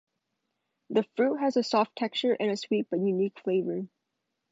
The 0.89 1.03
fruit 1.15 1.35
has 1.35 1.57
a 1.57 1.63
soft 1.63 1.95
texture 1.95 2.33
and 2.33 2.49
a 2.49 2.57
sweet 2.57 2.87
but 2.89 2.97
unique 3.01 3.39
flavor. 3.43 3.85